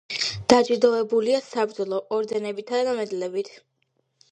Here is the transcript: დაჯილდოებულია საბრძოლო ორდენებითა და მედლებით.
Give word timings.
დაჯილდოებულია 0.53 1.41
საბრძოლო 1.49 2.01
ორდენებითა 2.19 2.83
და 2.91 2.99
მედლებით. 3.03 3.55